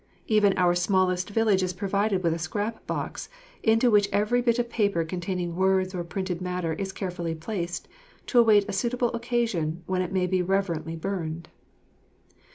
[0.25, 3.29] Even our smallest village is provided with a scrap box
[3.61, 7.87] into which every bit of paper containing words or printed matter is carefully placed,
[8.25, 11.49] to await a suitable occasion when it may be reverently burned.